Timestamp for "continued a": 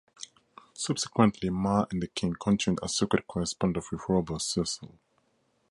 2.41-2.89